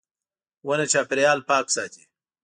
[0.67, 2.03] •ونه چاپېریال پاک ساتي.